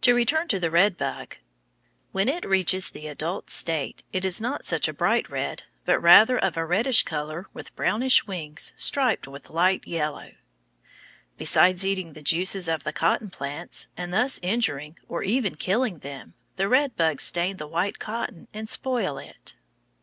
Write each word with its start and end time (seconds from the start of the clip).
To 0.00 0.14
return 0.14 0.48
to 0.48 0.58
the 0.58 0.70
red 0.70 0.96
bug. 0.96 1.36
When 2.10 2.26
it 2.26 2.42
reaches 2.46 2.90
the 2.90 3.06
adult 3.06 3.50
state, 3.50 4.02
it 4.10 4.24
is 4.24 4.40
not 4.40 4.64
such 4.64 4.88
a 4.88 4.94
bright 4.94 5.28
red, 5.28 5.64
but 5.84 6.00
rather 6.00 6.38
of 6.38 6.56
a 6.56 6.64
reddish 6.64 7.02
color 7.02 7.44
with 7.52 7.76
brownish 7.76 8.26
wings 8.26 8.72
striped 8.76 9.28
with 9.28 9.50
light 9.50 9.86
yellow. 9.86 10.36
Beside 11.36 11.84
eating 11.84 12.14
the 12.14 12.22
juices 12.22 12.66
of 12.66 12.82
the 12.84 12.94
cotton 12.94 13.28
plants 13.28 13.88
and 13.94 14.10
thus 14.10 14.40
injuring 14.42 14.96
or 15.06 15.22
even 15.22 15.56
killing 15.56 15.98
them, 15.98 16.32
the 16.56 16.66
red 16.66 16.96
bugs 16.96 17.24
stain 17.24 17.58
the 17.58 17.66
white 17.66 17.98
cotton 17.98 18.48
and 18.54 18.70
spoil 18.70 19.18
it. 19.18 19.54